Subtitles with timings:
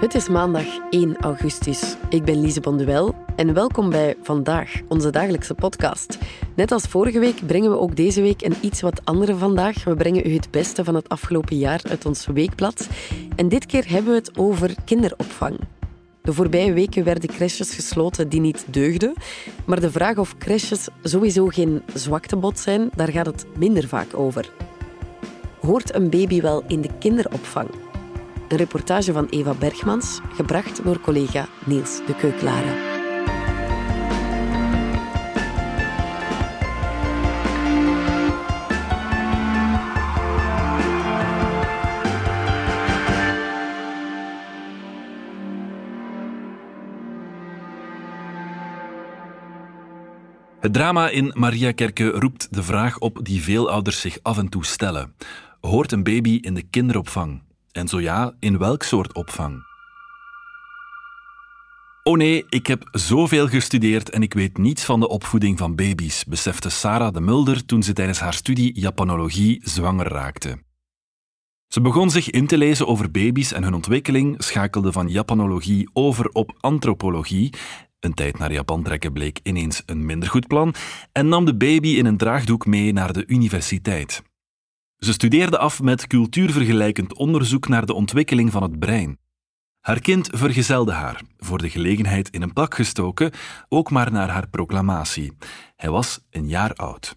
[0.00, 1.96] Het is maandag 1 augustus.
[2.08, 6.18] Ik ben Lise Bonduel en welkom bij Vandaag, onze dagelijkse podcast.
[6.56, 9.84] Net als vorige week brengen we ook deze week een iets wat andere vandaag.
[9.84, 12.88] We brengen u het beste van het afgelopen jaar uit ons weekblad.
[13.36, 15.58] En dit keer hebben we het over kinderopvang.
[16.22, 19.14] De voorbije weken werden crèches gesloten die niet deugden.
[19.66, 24.52] Maar de vraag of crèches sowieso geen zwaktebod zijn, daar gaat het minder vaak over.
[25.60, 27.68] Hoort een baby wel in de kinderopvang?
[28.50, 32.88] Een reportage van Eva Bergmans, gebracht door collega Niels de Keuklare.
[50.60, 54.64] Het drama in Mariakerke roept de vraag op die veel ouders zich af en toe
[54.64, 55.14] stellen.
[55.60, 57.49] Hoort een baby in de kinderopvang?
[57.72, 59.68] En zo ja, in welk soort opvang?
[62.02, 66.24] Oh nee, ik heb zoveel gestudeerd en ik weet niets van de opvoeding van baby's,
[66.24, 70.62] besefte Sarah de Mulder toen ze tijdens haar studie Japanologie zwanger raakte.
[71.68, 76.28] Ze begon zich in te lezen over baby's en hun ontwikkeling, schakelde van Japanologie over
[76.28, 77.52] op antropologie
[78.00, 80.74] een tijd naar Japan trekken bleek ineens een minder goed plan
[81.12, 84.22] en nam de baby in een draagdoek mee naar de universiteit.
[85.00, 89.18] Ze studeerde af met cultuurvergelijkend onderzoek naar de ontwikkeling van het brein.
[89.80, 93.30] Haar kind vergezelde haar, voor de gelegenheid in een pak gestoken,
[93.68, 95.32] ook maar naar haar proclamatie.
[95.76, 97.16] Hij was een jaar oud.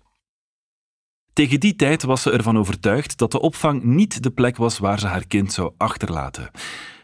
[1.33, 4.99] Tegen die tijd was ze ervan overtuigd dat de opvang niet de plek was waar
[4.99, 6.51] ze haar kind zou achterlaten.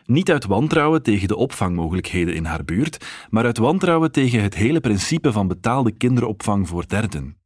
[0.05, 4.79] Niet uit wantrouwen tegen de opvangmogelijkheden in haar buurt, maar uit wantrouwen tegen het hele
[4.79, 7.38] principe van betaalde kinderopvang voor derden.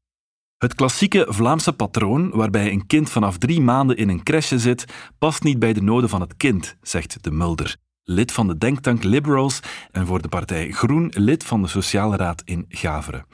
[0.57, 4.85] Het klassieke Vlaamse patroon, waarbij een kind vanaf drie maanden in een crèche zit,
[5.17, 9.03] past niet bij de noden van het kind, zegt de Mulder, lid van de denktank
[9.03, 9.59] Liberals
[9.91, 13.25] en voor de partij Groen lid van de Sociale Raad in Gaveren.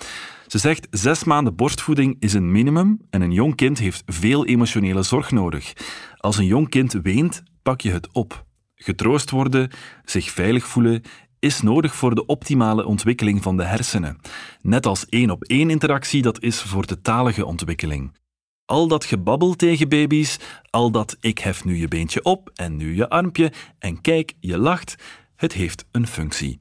[0.48, 5.04] Ze zegt: zes maanden borstvoeding is een minimum en een jong kind heeft veel emotionele
[5.04, 5.74] zorg nodig.
[6.18, 8.46] Als een jong kind weent, pak je het op.
[8.76, 9.70] Getroost worden,
[10.04, 11.02] zich veilig voelen,
[11.40, 14.18] is nodig voor de optimale ontwikkeling van de hersenen.
[14.62, 18.18] Net als één op één interactie dat is voor de talige ontwikkeling.
[18.66, 20.38] Al dat gebabbel tegen baby's,
[20.70, 24.58] al dat ik hef nu je beentje op en nu je armpje en kijk, je
[24.58, 24.96] lacht,
[25.36, 26.60] het heeft een functie.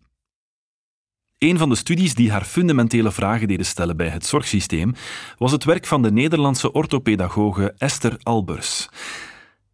[1.38, 4.94] Een van de studies die haar fundamentele vragen deden stellen bij het zorgsysteem
[5.36, 8.88] was het werk van de Nederlandse orthopedagoge Esther Albers.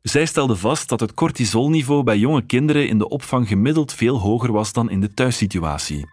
[0.05, 4.53] Zij stelde vast dat het cortisolniveau bij jonge kinderen in de opvang gemiddeld veel hoger
[4.53, 6.07] was dan in de thuissituatie.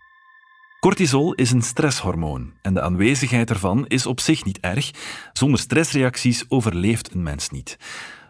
[0.79, 4.91] Cortisol is een stresshormoon en de aanwezigheid ervan is op zich niet erg.
[5.33, 7.77] Zonder stressreacties overleeft een mens niet.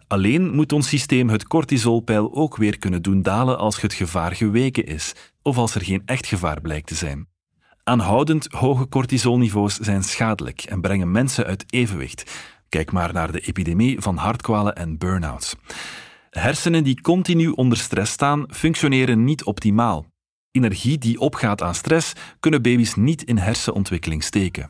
[0.07, 4.85] Alleen moet ons systeem het cortisolpeil ook weer kunnen doen dalen als het gevaar geweken
[4.85, 7.27] is of als er geen echt gevaar blijkt te zijn.
[7.83, 12.31] Aanhoudend hoge cortisolniveaus zijn schadelijk en brengen mensen uit evenwicht.
[12.71, 15.55] Kijk maar naar de epidemie van hartkwalen en burn-outs.
[16.29, 20.05] Hersenen die continu onder stress staan, functioneren niet optimaal.
[20.51, 24.69] Energie die opgaat aan stress kunnen baby's niet in hersenontwikkeling steken.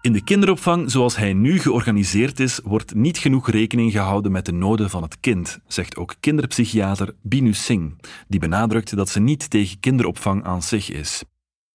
[0.00, 4.52] In de kinderopvang zoals hij nu georganiseerd is, wordt niet genoeg rekening gehouden met de
[4.52, 7.94] noden van het kind, zegt ook kinderpsychiater Binu Singh,
[8.28, 11.22] die benadrukt dat ze niet tegen kinderopvang aan zich is.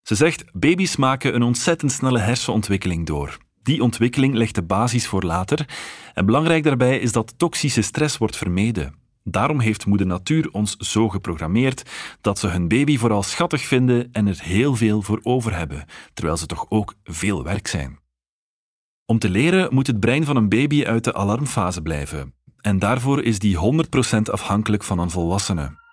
[0.01, 3.37] Ze zegt: baby's maken een ontzettend snelle hersenontwikkeling door.
[3.69, 5.67] Die ontwikkeling legt de basis voor later.
[6.13, 8.93] En belangrijk daarbij is dat toxische stress wordt vermeden.
[9.23, 11.89] Daarom heeft Moeder Natuur ons zo geprogrammeerd
[12.21, 16.37] dat ze hun baby vooral schattig vinden en er heel veel voor over hebben, terwijl
[16.37, 17.99] ze toch ook veel werk zijn.
[19.05, 22.33] Om te leren moet het brein van een baby uit de alarmfase blijven.
[22.61, 23.57] En daarvoor is die
[24.17, 25.88] 100% afhankelijk van een volwassene.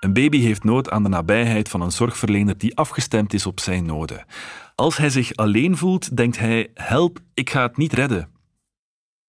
[0.00, 3.86] Een baby heeft nood aan de nabijheid van een zorgverlener die afgestemd is op zijn
[3.86, 4.24] noden.
[4.74, 8.28] Als hij zich alleen voelt, denkt hij: help, ik ga het niet redden.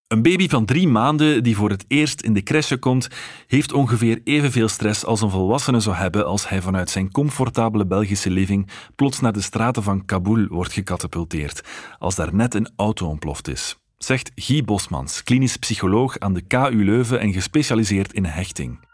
[0.08, 3.08] Een baby van drie maanden die voor het eerst in de crèche komt,
[3.48, 8.30] heeft ongeveer evenveel stress als een volwassene zou hebben als hij vanuit zijn comfortabele Belgische
[8.30, 11.64] living plots naar de straten van Kabul wordt gecatapulteerd,
[12.00, 13.78] als daar net een auto ontploft is.
[13.98, 18.90] Zegt Guy Bosmans, klinisch psycholoog aan de KU Leuven en gespecialiseerd in hechting.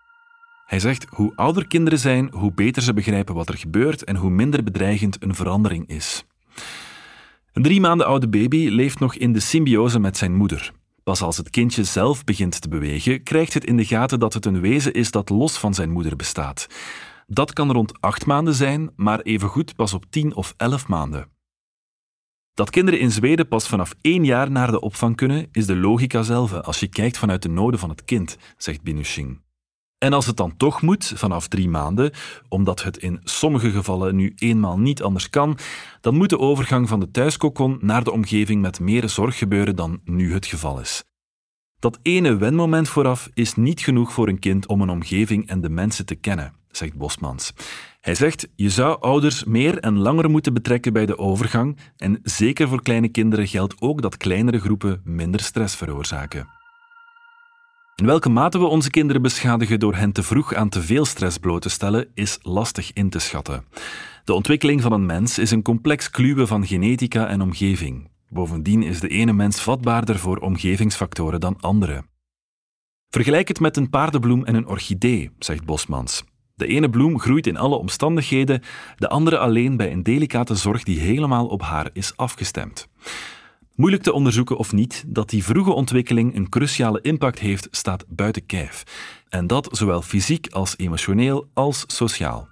[0.68, 4.30] Hij zegt: hoe ouder kinderen zijn, hoe beter ze begrijpen wat er gebeurt en hoe
[4.30, 6.26] minder bedreigend een verandering is.
[7.54, 10.72] Een drie maanden oude baby leeft nog in de symbiose met zijn moeder.
[11.04, 14.46] Pas als het kindje zelf begint te bewegen, krijgt het in de gaten dat het
[14.46, 16.68] een wezen is dat los van zijn moeder bestaat.
[17.28, 21.28] Dat kan rond acht maanden zijn, maar evengoed pas op tien of elf maanden.
[22.54, 26.22] Dat kinderen in Zweden pas vanaf één jaar naar de opvang kunnen, is de logica
[26.22, 29.46] zelf als je kijkt vanuit de noden van het kind, zegt Binushing.
[29.98, 32.12] En als het dan toch moet, vanaf drie maanden,
[32.50, 35.58] omdat het in sommige gevallen nu eenmaal niet anders kan,
[36.02, 40.02] dan moet de overgang van de thuiskokon naar de omgeving met meer zorg gebeuren dan
[40.04, 41.04] nu het geval is.
[41.80, 45.70] Dat ene wenmoment vooraf is niet genoeg voor een kind om een omgeving en de
[45.70, 47.54] mensen te kennen, zegt Bosmans.
[48.02, 52.68] Hij zegt, je zou ouders meer en langer moeten betrekken bij de overgang en zeker
[52.68, 56.57] voor kleine kinderen geldt ook dat kleinere groepen minder stress veroorzaken.
[57.98, 61.38] In welke mate we onze kinderen beschadigen door hen te vroeg aan te veel stress
[61.38, 63.66] bloot te stellen, is lastig in te schatten.
[64.24, 68.10] De ontwikkeling van een mens is een complex kluwe van genetica en omgeving.
[68.30, 72.04] Bovendien is de ene mens vatbaarder voor omgevingsfactoren dan andere.
[73.10, 76.24] Vergelijk het met een paardenbloem en een orchidee, zegt Bosmans.
[76.56, 78.62] De ene bloem groeit in alle omstandigheden,
[78.96, 82.88] de andere alleen bij een delicate zorg die helemaal op haar is afgestemd.
[83.78, 88.46] Moeilijk te onderzoeken of niet, dat die vroege ontwikkeling een cruciale impact heeft, staat buiten
[88.46, 88.84] kijf.
[89.30, 92.48] En dat zowel fysiek als emotioneel als sociaal.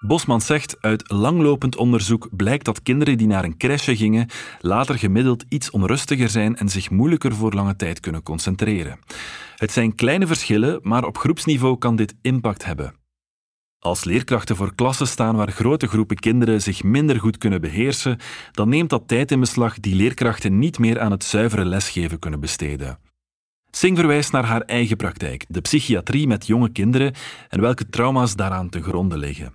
[0.00, 4.28] Bosman zegt, uit langlopend onderzoek blijkt dat kinderen die naar een crèche gingen
[4.60, 8.98] later gemiddeld iets onrustiger zijn en zich moeilijker voor lange tijd kunnen concentreren.
[9.56, 12.94] Het zijn kleine verschillen, maar op groepsniveau kan dit impact hebben.
[13.80, 18.18] Als leerkrachten voor klassen staan waar grote groepen kinderen zich minder goed kunnen beheersen,
[18.52, 22.40] dan neemt dat tijd in beslag die leerkrachten niet meer aan het zuivere lesgeven kunnen
[22.40, 22.98] besteden.
[23.70, 27.14] Singh verwijst naar haar eigen praktijk, de psychiatrie met jonge kinderen
[27.48, 29.54] en welke trauma's daaraan te gronde liggen.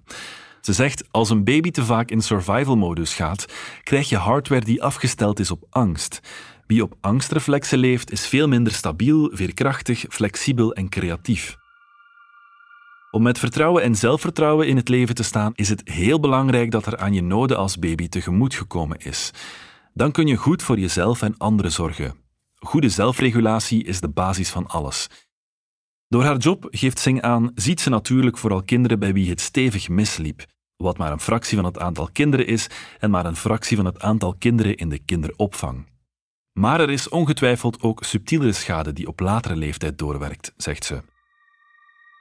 [0.61, 3.45] Ze zegt: Als een baby te vaak in survival-modus gaat,
[3.83, 6.19] krijg je hardware die afgesteld is op angst.
[6.67, 11.61] Wie op angstreflexen leeft, is veel minder stabiel, veerkrachtig, flexibel en creatief.
[13.13, 16.85] Om met vertrouwen en zelfvertrouwen in het leven te staan, is het heel belangrijk dat
[16.85, 19.31] er aan je noden als baby tegemoet gekomen is.
[19.93, 22.15] Dan kun je goed voor jezelf en anderen zorgen.
[22.55, 25.07] Goede zelfregulatie is de basis van alles.
[26.07, 29.89] Door haar job, geeft Singh aan, ziet ze natuurlijk vooral kinderen bij wie het stevig
[29.89, 30.45] misliep,
[30.77, 32.67] wat maar een fractie van het aantal kinderen is
[32.99, 35.87] en maar een fractie van het aantal kinderen in de kinderopvang.
[36.59, 41.12] Maar er is ongetwijfeld ook subtielere schade die op latere leeftijd doorwerkt, zegt ze.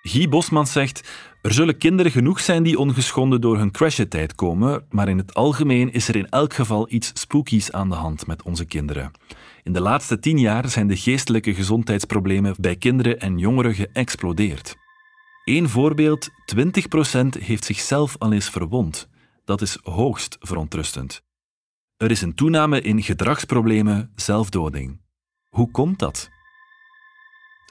[0.02, 1.08] Guy Bosman zegt:
[1.42, 5.92] Er zullen kinderen genoeg zijn die ongeschonden door hun crashetijd komen, maar in het algemeen
[5.92, 9.10] is er in elk geval iets spookies aan de hand met onze kinderen.
[9.62, 14.76] In de laatste tien jaar zijn de geestelijke gezondheidsproblemen bij kinderen en jongeren geëxplodeerd.
[15.44, 19.08] Eén voorbeeld: 20% heeft zichzelf al eens verwond.
[19.44, 21.22] Dat is hoogst verontrustend.
[21.96, 25.00] Er is een toename in gedragsproblemen, zelfdoding.
[25.48, 26.30] Hoe komt dat?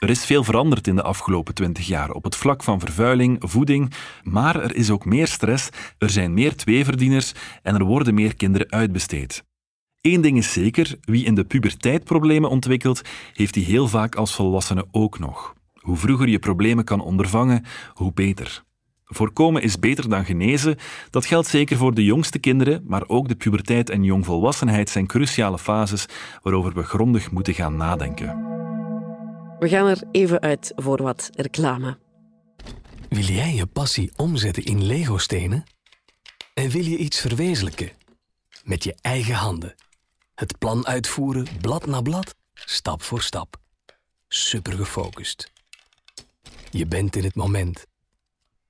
[0.01, 3.93] Er is veel veranderd in de afgelopen twintig jaar op het vlak van vervuiling, voeding,
[4.23, 7.31] maar er is ook meer stress, er zijn meer tweeverdieners
[7.61, 9.43] en er worden meer kinderen uitbesteed.
[10.01, 13.01] Eén ding is zeker, wie in de puberteit problemen ontwikkelt,
[13.33, 15.53] heeft die heel vaak als volwassene ook nog.
[15.73, 18.63] Hoe vroeger je problemen kan ondervangen, hoe beter.
[19.05, 20.77] Voorkomen is beter dan genezen.
[21.09, 25.59] Dat geldt zeker voor de jongste kinderen, maar ook de puberteit en jongvolwassenheid zijn cruciale
[25.59, 26.05] fases
[26.41, 28.50] waarover we grondig moeten gaan nadenken.
[29.61, 31.97] We gaan er even uit voor wat reclame.
[33.09, 35.63] Wil jij je passie omzetten in Lego-stenen?
[36.53, 37.91] En wil je iets verwezenlijken?
[38.63, 39.75] Met je eigen handen.
[40.35, 43.57] Het plan uitvoeren, blad na blad, stap voor stap.
[44.27, 45.51] Super gefocust.
[46.69, 47.85] Je bent in het moment.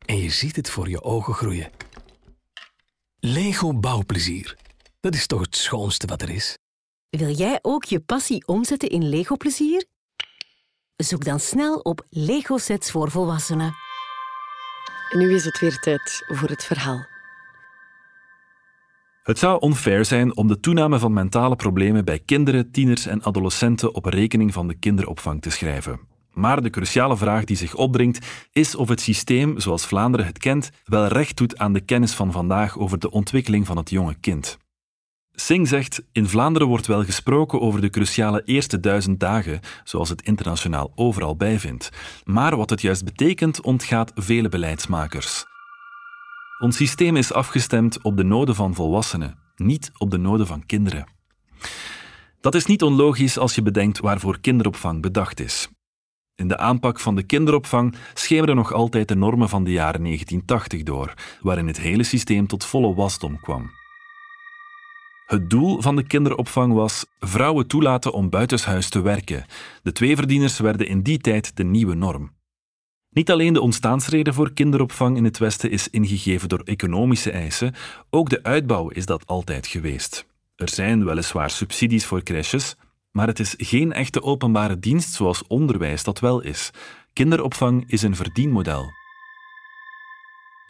[0.05, 1.71] En je ziet het voor je ogen groeien.
[3.19, 4.57] Lego bouwplezier.
[5.00, 6.57] Dat is toch het schoonste wat er is?
[7.10, 9.89] Wil jij ook je passie omzetten in Lego-plezier?
[11.03, 13.74] Zoek dan snel op Lego sets voor volwassenen.
[15.10, 17.05] En nu is het weer tijd voor het verhaal.
[19.24, 23.96] Het zou onfair zijn om de toename van mentale problemen bij kinderen, tieners en adolescenten
[23.96, 26.00] op rekening van de kinderopvang te schrijven.
[26.31, 30.70] Maar de cruciale vraag die zich opdringt is of het systeem, zoals Vlaanderen het kent,
[30.84, 34.58] wel recht doet aan de kennis van vandaag over de ontwikkeling van het jonge kind.
[35.45, 40.21] Singh zegt: In Vlaanderen wordt wel gesproken over de cruciale eerste duizend dagen, zoals het
[40.21, 41.89] internationaal overal bijvindt.
[42.24, 45.45] Maar wat het juist betekent, ontgaat vele beleidsmakers.
[46.60, 51.07] Ons systeem is afgestemd op de noden van volwassenen, niet op de noden van kinderen.
[52.41, 55.69] Dat is niet onlogisch als je bedenkt waarvoor kinderopvang bedacht is.
[56.36, 60.83] In de aanpak van de kinderopvang schemeren nog altijd de normen van de jaren 1980
[60.83, 63.80] door, waarin het hele systeem tot volle wasdom kwam.
[65.31, 69.45] Het doel van de kinderopvang was vrouwen toelaten om buitenshuis te werken.
[69.83, 72.31] De tweeverdieners werden in die tijd de nieuwe norm.
[73.09, 77.73] Niet alleen de ontstaansreden voor kinderopvang in het Westen is ingegeven door economische eisen,
[78.09, 80.25] ook de uitbouw is dat altijd geweest.
[80.55, 82.75] Er zijn weliswaar subsidies voor crèches,
[83.11, 86.71] maar het is geen echte openbare dienst zoals onderwijs dat wel is.
[87.13, 89.00] Kinderopvang is een verdienmodel.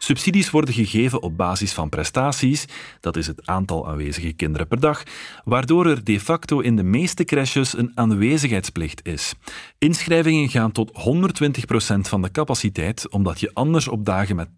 [0.02, 2.64] Subsidies worden gegeven op basis van prestaties,
[3.00, 5.02] dat is het aantal aanwezige kinderen per dag,
[5.44, 9.34] waardoor er de facto in de meeste crèches een aanwezigheidsplicht is.
[9.78, 14.48] Inschrijvingen gaan tot 120% van de capaciteit, omdat je anders op dagen met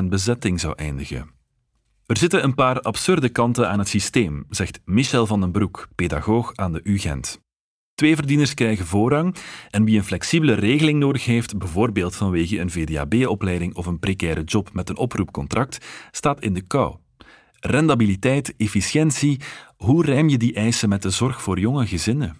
[0.00, 1.30] 80% bezetting zou eindigen.
[2.06, 6.56] Er zitten een paar absurde kanten aan het systeem, zegt Michel van den Broek, pedagoog
[6.56, 7.44] aan de UGent.
[7.96, 9.34] Twee verdieners krijgen voorrang
[9.70, 14.70] en wie een flexibele regeling nodig heeft, bijvoorbeeld vanwege een VDAB-opleiding of een precaire job
[14.72, 16.96] met een oproepcontract, staat in de kou.
[17.60, 19.40] Rendabiliteit, efficiëntie,
[19.76, 22.36] hoe rijm je die eisen met de zorg voor jonge gezinnen?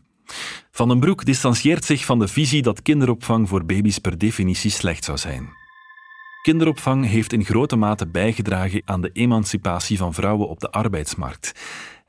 [0.70, 5.04] Van den Broek distancieert zich van de visie dat kinderopvang voor baby's per definitie slecht
[5.04, 5.48] zou zijn.
[6.42, 11.52] Kinderopvang heeft in grote mate bijgedragen aan de emancipatie van vrouwen op de arbeidsmarkt.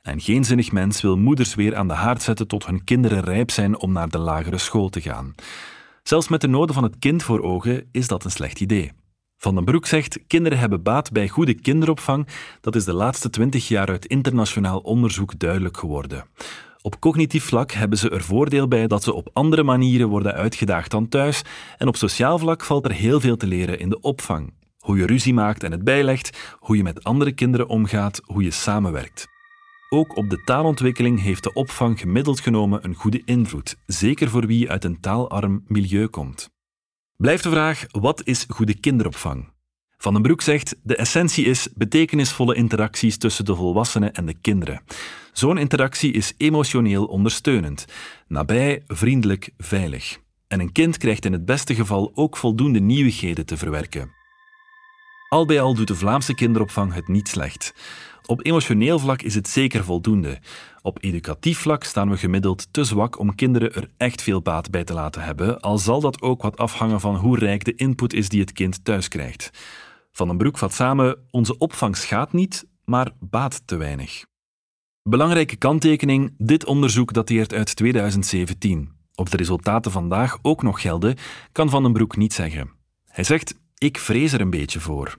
[0.07, 3.51] En geen zinnig mens wil moeders weer aan de haard zetten tot hun kinderen rijp
[3.51, 5.35] zijn om naar de lagere school te gaan.
[6.03, 8.91] Zelfs met de noden van het kind voor ogen is dat een slecht idee.
[9.37, 12.27] Van den Broek zegt: kinderen hebben baat bij goede kinderopvang.
[12.61, 16.25] Dat is de laatste twintig jaar uit internationaal onderzoek duidelijk geworden.
[16.81, 20.91] Op cognitief vlak hebben ze er voordeel bij dat ze op andere manieren worden uitgedaagd
[20.91, 21.41] dan thuis.
[21.77, 24.53] En op sociaal vlak valt er heel veel te leren in de opvang.
[24.77, 28.51] Hoe je ruzie maakt en het bijlegt, hoe je met andere kinderen omgaat, hoe je
[28.51, 29.35] samenwerkt.
[29.89, 34.69] Ook op de taalontwikkeling heeft de opvang gemiddeld genomen een goede invloed, zeker voor wie
[34.69, 36.49] uit een taalarm milieu komt.
[37.15, 39.49] Blijft de vraag: wat is goede kinderopvang?
[39.97, 44.81] Van den Broek zegt: de essentie is betekenisvolle interacties tussen de volwassenen en de kinderen.
[45.33, 47.85] Zo'n interactie is emotioneel ondersteunend,
[48.27, 50.19] nabij, vriendelijk, veilig.
[50.47, 54.15] En een kind krijgt in het beste geval ook voldoende nieuwigheden te verwerken.
[55.29, 57.73] Al bij al doet de Vlaamse kinderopvang het niet slecht.
[58.27, 60.39] Op emotioneel vlak is het zeker voldoende.
[60.81, 64.83] Op educatief vlak staan we gemiddeld te zwak om kinderen er echt veel baat bij
[64.83, 68.29] te laten hebben, al zal dat ook wat afhangen van hoe rijk de input is
[68.29, 69.49] die het kind thuis krijgt.
[70.11, 74.25] Van den Broek vat samen: onze opvang schaadt niet, maar baat te weinig.
[75.03, 78.91] Belangrijke kanttekening: dit onderzoek dateert uit 2017.
[79.15, 81.15] Of de resultaten vandaag ook nog gelden,
[81.51, 82.71] kan Van den Broek niet zeggen.
[83.05, 85.17] Hij zegt: Ik vrees er een beetje voor.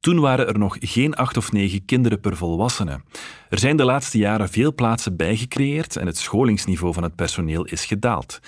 [0.00, 3.00] Toen waren er nog geen acht of negen kinderen per volwassene.
[3.48, 7.84] Er zijn de laatste jaren veel plaatsen bijgecreëerd en het scholingsniveau van het personeel is
[7.84, 8.40] gedaald.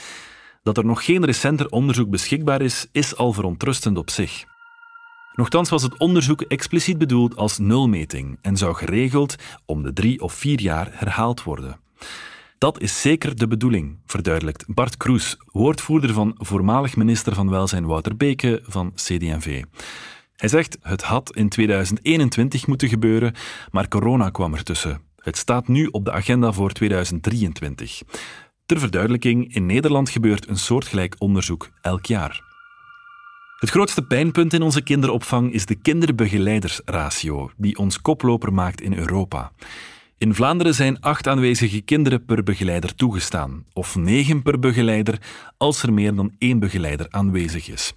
[0.63, 4.45] Dat er nog geen recenter onderzoek beschikbaar is, is al verontrustend op zich.
[5.39, 9.37] Nochtans was het onderzoek expliciet bedoeld als nulmeting en zou geregeld
[9.67, 11.81] om de drie of vier jaar herhaald worden.
[12.59, 18.17] Dat is zeker de bedoeling, verduidelijkt Bart Kroes, woordvoerder van voormalig minister van Welzijn Wouter
[18.17, 19.63] Beke van CD&V.
[20.39, 23.35] Hij zegt, het had in 2021 moeten gebeuren,
[23.71, 25.01] maar corona kwam ertussen.
[25.17, 28.03] Het staat nu op de agenda voor 2023.
[28.67, 32.43] Ter verduidelijking, in Nederland gebeurt een soortgelijk onderzoek elk jaar.
[33.59, 39.53] Het grootste pijnpunt in onze kinderopvang is de kinderbegeleidersratio, die ons koploper maakt in Europa.
[40.19, 45.21] In Vlaanderen zijn acht aanwezige kinderen per begeleider toegestaan, of negen per begeleider
[45.57, 47.95] als er meer dan één begeleider aanwezig is.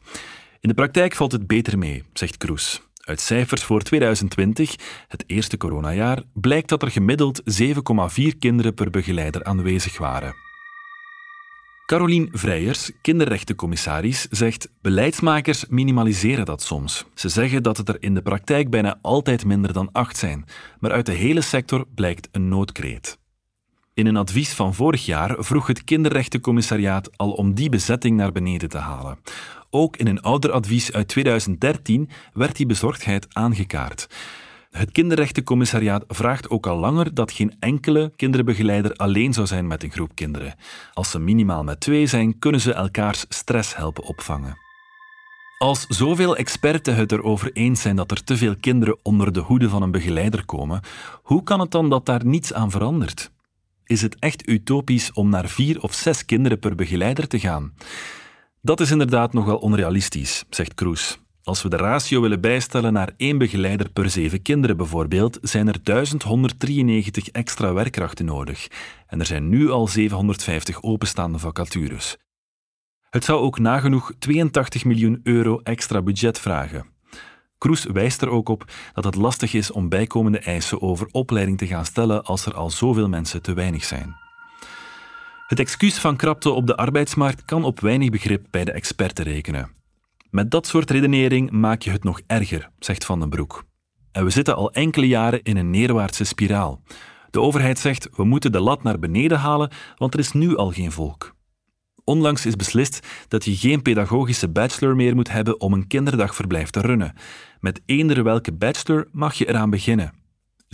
[0.61, 2.81] In de praktijk valt het beter mee, zegt Kroes.
[3.01, 4.75] Uit cijfers voor 2020,
[5.07, 10.35] het eerste coronajaar, blijkt dat er gemiddeld 7,4 kinderen per begeleider aanwezig waren.
[11.85, 17.05] Carolien Vrijers, kinderrechtencommissaris, zegt: beleidsmakers minimaliseren dat soms.
[17.13, 20.45] Ze zeggen dat het er in de praktijk bijna altijd minder dan acht zijn,
[20.79, 23.19] maar uit de hele sector blijkt een noodkreet.
[23.93, 28.69] In een advies van vorig jaar vroeg het kinderrechtencommissariaat al om die bezetting naar beneden
[28.69, 29.17] te halen.
[29.73, 34.07] Ook in een ouder advies uit 2013 werd die bezorgdheid aangekaart.
[34.71, 39.91] Het kinderrechtencommissariaat vraagt ook al langer dat geen enkele kinderbegeleider alleen zou zijn met een
[39.91, 40.55] groep kinderen.
[40.93, 44.57] Als ze minimaal met twee zijn, kunnen ze elkaars stress helpen opvangen.
[45.57, 49.69] Als zoveel experten het erover eens zijn dat er te veel kinderen onder de hoede
[49.69, 50.81] van een begeleider komen,
[51.23, 53.31] hoe kan het dan dat daar niets aan verandert?
[53.85, 57.73] Is het echt utopisch om naar vier of zes kinderen per begeleider te gaan?
[58.63, 61.19] Dat is inderdaad nogal onrealistisch, zegt Kroes.
[61.43, 65.83] Als we de ratio willen bijstellen naar één begeleider per zeven kinderen bijvoorbeeld, zijn er
[65.83, 68.67] 1193 extra werkkrachten nodig.
[69.07, 72.17] En er zijn nu al 750 openstaande vacatures.
[73.09, 76.85] Het zou ook nagenoeg 82 miljoen euro extra budget vragen.
[77.57, 81.67] Kroes wijst er ook op dat het lastig is om bijkomende eisen over opleiding te
[81.67, 84.20] gaan stellen als er al zoveel mensen te weinig zijn.
[85.51, 89.71] Het excuus van krapte op de arbeidsmarkt kan op weinig begrip bij de experten rekenen.
[90.29, 93.63] Met dat soort redenering maak je het nog erger, zegt Van den Broek.
[94.11, 96.81] En we zitten al enkele jaren in een neerwaartse spiraal.
[97.29, 100.71] De overheid zegt we moeten de lat naar beneden halen, want er is nu al
[100.71, 101.35] geen volk.
[102.03, 106.81] Onlangs is beslist dat je geen pedagogische bachelor meer moet hebben om een kinderdagverblijf te
[106.81, 107.13] runnen.
[107.59, 110.20] Met eender welke bachelor mag je eraan beginnen.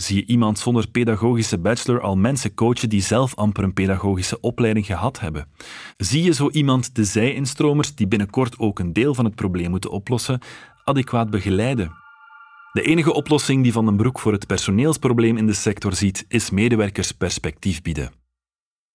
[0.02, 4.86] Zie je iemand zonder pedagogische bachelor al mensen coachen die zelf amper een pedagogische opleiding
[4.86, 5.48] gehad hebben?
[5.96, 9.90] Zie je zo iemand de zij-instromers, die binnenkort ook een deel van het probleem moeten
[9.90, 10.40] oplossen,
[10.84, 11.92] adequaat begeleiden?
[12.72, 16.50] De enige oplossing die Van den Broek voor het personeelsprobleem in de sector ziet, is
[16.50, 18.12] medewerkers perspectief bieden.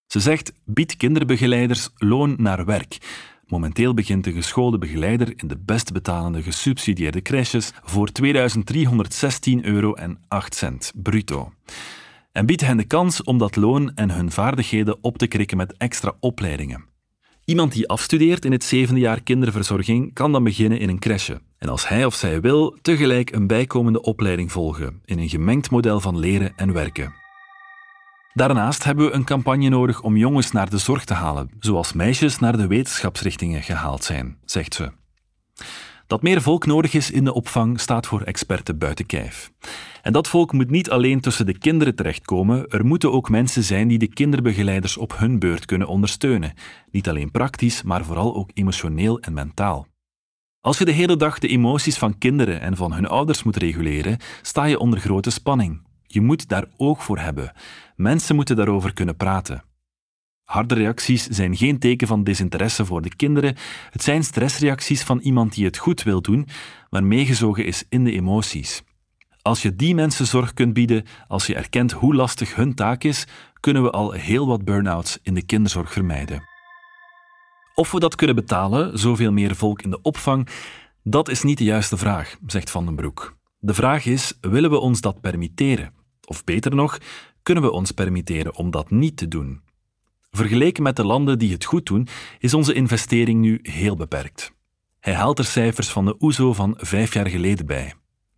[0.08, 2.98] Ze zegt: bied kinderbegeleiders loon naar werk.
[3.48, 8.32] Momenteel begint de geschoolde begeleider in de best betalende gesubsidieerde crèches voor 2.316
[9.62, 11.52] euro en 8 cent bruto.
[12.32, 15.78] En biedt hen de kans om dat loon en hun vaardigheden op te krikken met
[15.78, 16.86] extra opleidingen.
[17.46, 21.42] Iemand die afstudeert in het zevende jaar kinderverzorging kan dan beginnen in een crèche.
[21.58, 26.00] En als hij of zij wil, tegelijk een bijkomende opleiding volgen in een gemengd model
[26.00, 27.23] van leren en werken.
[28.34, 32.40] Daarnaast hebben we een campagne nodig om jongens naar de zorg te halen, zoals meisjes
[32.40, 34.92] naar de wetenschapsrichtingen gehaald zijn, zegt ze.
[36.08, 39.52] Dat meer volk nodig is in de opvang staat voor experten buiten kijf.
[40.02, 43.88] En dat volk moet niet alleen tussen de kinderen terechtkomen, er moeten ook mensen zijn
[43.88, 46.54] die de kinderbegeleiders op hun beurt kunnen ondersteunen.
[46.92, 49.88] Niet alleen praktisch, maar vooral ook emotioneel en mentaal.
[50.62, 54.18] Als je de hele dag de emoties van kinderen en van hun ouders moet reguleren,
[54.42, 55.82] sta je onder grote spanning.
[56.14, 57.52] Je moet daar oog voor hebben.
[57.96, 59.64] Mensen moeten daarover kunnen praten.
[60.44, 63.56] Harde reacties zijn geen teken van desinteresse voor de kinderen.
[63.90, 66.48] Het zijn stressreacties van iemand die het goed wil doen,
[66.90, 68.84] maar meegezogen is in de emoties.
[69.42, 73.28] Als je die mensen zorg kunt bieden, als je erkent hoe lastig hun taak is,
[73.60, 76.44] kunnen we al heel wat burn-outs in de kinderzorg vermijden.
[77.76, 80.48] Of we dat kunnen betalen, zoveel meer volk in de opvang,
[81.04, 83.38] dat is niet de juiste vraag, zegt Van den Broek.
[83.60, 86.03] De vraag is: willen we ons dat permitteren?
[86.26, 86.98] Of beter nog,
[87.44, 89.62] kunnen we ons permitteren om dat niet te doen?
[90.32, 92.08] Vergeleken met de landen die het goed doen,
[92.40, 94.54] is onze investering nu heel beperkt.
[95.00, 97.94] Hij haalt er cijfers van de OESO e van vijf jaar geleden bij.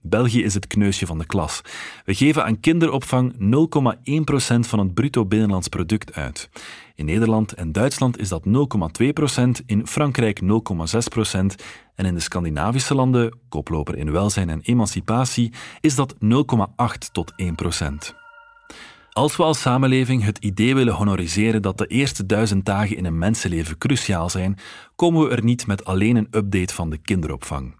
[0.09, 1.61] België is het kneusje van de klas.
[2.05, 6.49] We geven aan kinderopvang 0,1% van het bruto binnenlands product uit.
[6.95, 10.47] In Nederland en Duitsland is dat 0,2%, in Frankrijk 0,6%
[11.95, 16.17] en in de Scandinavische landen, koploper in welzijn en emancipatie, is dat 0,8
[17.11, 18.15] tot 1%.
[19.11, 23.17] Als we als samenleving het idee willen honoriseren dat de eerste duizend dagen in een
[23.17, 24.57] mensenleven cruciaal zijn,
[24.95, 27.75] komen we er niet met alleen een update van de kinderopvang.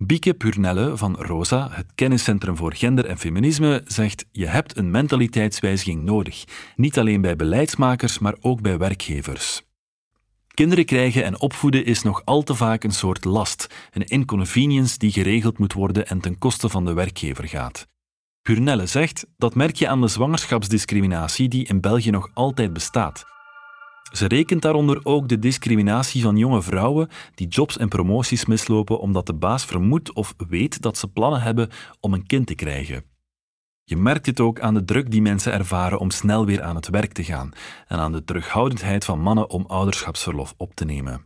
[0.00, 6.02] Bieke Purnelle van ROSA, het kenniscentrum voor gender en feminisme, zegt: Je hebt een mentaliteitswijziging
[6.02, 6.44] nodig.
[6.76, 9.62] Niet alleen bij beleidsmakers, maar ook bij werkgevers.
[10.54, 15.12] Kinderen krijgen en opvoeden is nog al te vaak een soort last, een inconvenience die
[15.12, 17.86] geregeld moet worden en ten koste van de werkgever gaat.
[18.42, 23.24] Purnelle zegt dat merk je aan de zwangerschapsdiscriminatie die in België nog altijd bestaat.
[24.12, 29.26] Ze rekent daaronder ook de discriminatie van jonge vrouwen die jobs en promoties mislopen omdat
[29.26, 31.68] de baas vermoedt of weet dat ze plannen hebben
[32.00, 33.04] om een kind te krijgen.
[33.84, 36.88] Je merkt het ook aan de druk die mensen ervaren om snel weer aan het
[36.88, 37.52] werk te gaan
[37.86, 41.24] en aan de terughoudendheid van mannen om ouderschapsverlof op te nemen.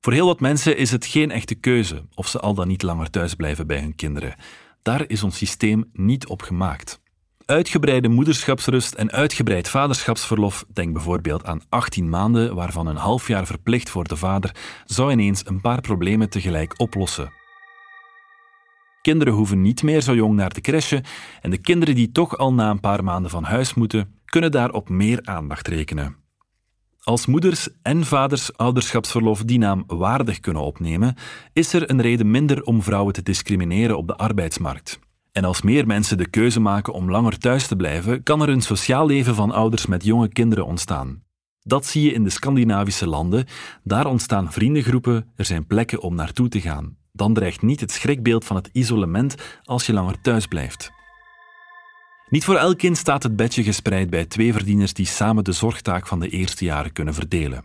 [0.00, 3.10] Voor heel wat mensen is het geen echte keuze of ze al dan niet langer
[3.10, 4.34] thuis blijven bij hun kinderen.
[4.82, 7.00] Daar is ons systeem niet op gemaakt
[7.50, 13.90] uitgebreide moederschapsrust en uitgebreid vaderschapsverlof, denk bijvoorbeeld aan 18 maanden, waarvan een half jaar verplicht
[13.90, 17.32] voor de vader, zou ineens een paar problemen tegelijk oplossen.
[19.02, 21.02] Kinderen hoeven niet meer zo jong naar de crèche
[21.40, 24.70] en de kinderen die toch al na een paar maanden van huis moeten, kunnen daar
[24.70, 26.16] op meer aandacht rekenen.
[27.02, 31.14] Als moeders en vaders ouderschapsverlof die naam waardig kunnen opnemen,
[31.52, 34.98] is er een reden minder om vrouwen te discrimineren op de arbeidsmarkt.
[35.32, 38.60] En als meer mensen de keuze maken om langer thuis te blijven, kan er een
[38.60, 41.22] sociaal leven van ouders met jonge kinderen ontstaan.
[41.62, 43.46] Dat zie je in de Scandinavische landen.
[43.82, 46.96] Daar ontstaan vriendengroepen, er zijn plekken om naartoe te gaan.
[47.12, 50.90] Dan dreigt niet het schrikbeeld van het isolement als je langer thuis blijft.
[52.28, 56.06] Niet voor elk kind staat het bedje gespreid bij twee verdieners die samen de zorgtaak
[56.06, 57.64] van de eerste jaren kunnen verdelen.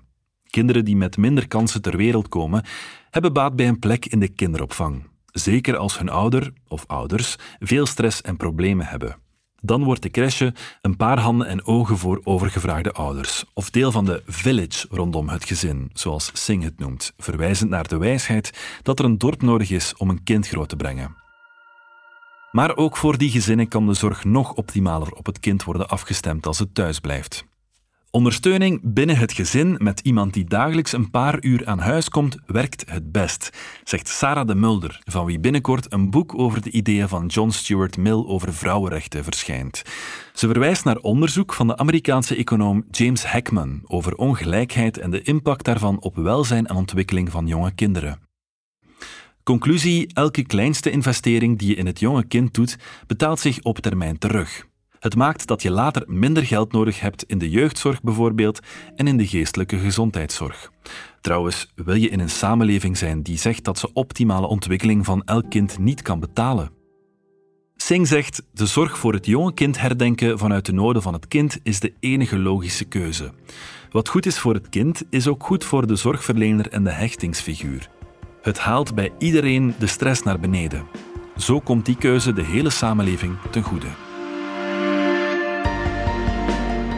[0.49, 2.63] Kinderen die met minder kansen ter wereld komen,
[3.09, 5.03] hebben baat bij een plek in de kinderopvang
[5.37, 9.17] zeker als hun ouder of ouders veel stress en problemen hebben.
[9.61, 14.05] Dan wordt de crèche een paar handen en ogen voor overgevraagde ouders, of deel van
[14.05, 19.05] de village rondom het gezin, zoals Singh het noemt, verwijzend naar de wijsheid dat er
[19.05, 21.15] een dorp nodig is om een kind groot te brengen.
[22.51, 26.45] Maar ook voor die gezinnen kan de zorg nog optimaler op het kind worden afgestemd
[26.45, 27.45] als het thuis blijft.
[28.15, 32.83] Ondersteuning binnen het gezin met iemand die dagelijks een paar uur aan huis komt, werkt
[32.89, 33.49] het best,
[33.83, 37.97] zegt Sarah de Mulder, van wie binnenkort een boek over de ideeën van John Stuart
[37.97, 39.81] Mill over vrouwenrechten verschijnt.
[40.33, 45.65] Ze verwijst naar onderzoek van de Amerikaanse econoom James Heckman over ongelijkheid en de impact
[45.65, 48.19] daarvan op welzijn en ontwikkeling van jonge kinderen.
[49.43, 54.17] Conclusie: elke kleinste investering die je in het jonge kind doet, betaalt zich op termijn
[54.17, 54.65] terug.
[55.05, 58.59] Het maakt dat je later minder geld nodig hebt in de jeugdzorg bijvoorbeeld
[58.95, 60.71] en in de geestelijke gezondheidszorg.
[61.21, 65.49] Trouwens, wil je in een samenleving zijn die zegt dat ze optimale ontwikkeling van elk
[65.49, 66.69] kind niet kan betalen?
[67.75, 71.59] Singh zegt: de zorg voor het jonge kind herdenken vanuit de noden van het kind
[71.63, 73.31] is de enige logische keuze.
[73.91, 77.89] Wat goed is voor het kind, is ook goed voor de zorgverlener en de hechtingsfiguur.
[78.41, 80.85] Het haalt bij iedereen de stress naar beneden.
[81.37, 84.04] Zo komt die keuze de hele samenleving ten goede.